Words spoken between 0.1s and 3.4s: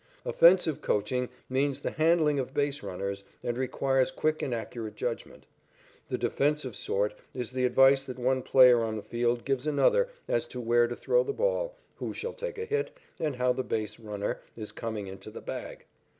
Offensive coaching means the handling of base runners,